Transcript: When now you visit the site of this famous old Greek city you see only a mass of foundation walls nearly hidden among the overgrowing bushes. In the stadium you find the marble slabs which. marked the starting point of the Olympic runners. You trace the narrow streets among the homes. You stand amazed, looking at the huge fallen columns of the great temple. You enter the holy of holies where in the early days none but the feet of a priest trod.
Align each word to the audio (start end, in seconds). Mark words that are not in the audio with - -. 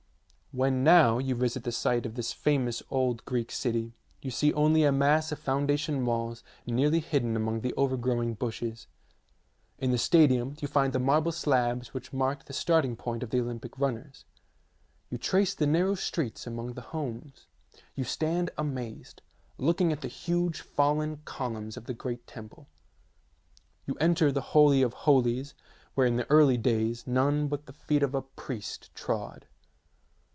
When 0.53 0.83
now 0.83 1.17
you 1.17 1.33
visit 1.33 1.63
the 1.63 1.71
site 1.71 2.05
of 2.05 2.15
this 2.15 2.33
famous 2.33 2.83
old 2.91 3.23
Greek 3.23 3.53
city 3.53 3.93
you 4.21 4.29
see 4.31 4.51
only 4.51 4.83
a 4.83 4.91
mass 4.91 5.31
of 5.31 5.39
foundation 5.39 6.05
walls 6.05 6.43
nearly 6.67 6.99
hidden 6.99 7.37
among 7.37 7.61
the 7.61 7.73
overgrowing 7.77 8.33
bushes. 8.33 8.87
In 9.79 9.91
the 9.91 9.97
stadium 9.97 10.57
you 10.59 10.67
find 10.67 10.91
the 10.91 10.99
marble 10.99 11.31
slabs 11.31 11.93
which. 11.93 12.11
marked 12.11 12.47
the 12.47 12.51
starting 12.53 12.97
point 12.97 13.23
of 13.23 13.29
the 13.29 13.39
Olympic 13.39 13.79
runners. 13.79 14.25
You 15.09 15.17
trace 15.17 15.53
the 15.53 15.65
narrow 15.65 15.95
streets 15.95 16.45
among 16.45 16.73
the 16.73 16.81
homes. 16.91 17.45
You 17.95 18.03
stand 18.03 18.51
amazed, 18.57 19.21
looking 19.57 19.93
at 19.93 20.01
the 20.01 20.09
huge 20.09 20.59
fallen 20.59 21.21
columns 21.23 21.77
of 21.77 21.85
the 21.85 21.93
great 21.93 22.27
temple. 22.27 22.67
You 23.85 23.93
enter 24.01 24.33
the 24.33 24.41
holy 24.51 24.81
of 24.81 24.91
holies 24.91 25.53
where 25.95 26.07
in 26.07 26.17
the 26.17 26.29
early 26.29 26.57
days 26.57 27.07
none 27.07 27.47
but 27.47 27.67
the 27.67 27.73
feet 27.73 28.03
of 28.03 28.13
a 28.13 28.21
priest 28.21 28.93
trod. 28.93 29.47